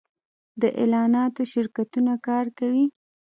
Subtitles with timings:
[0.61, 2.85] د اعلاناتو شرکتونه کار کوي